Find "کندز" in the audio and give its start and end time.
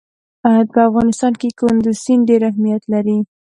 1.59-1.95